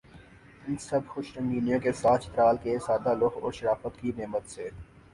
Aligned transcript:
ان 0.65 0.75
سب 0.87 1.03
خوش 1.07 1.27
رنگینیوں 1.37 1.79
کے 1.83 1.91
ساتھ 2.01 2.21
چترال 2.25 2.57
کے 2.63 2.77
سادہ 2.87 3.13
لوح 3.19 3.33
اور 3.41 3.51
شرافت 3.59 4.01
کی 4.01 4.11
نعمت 4.17 4.49
سے 4.49 4.69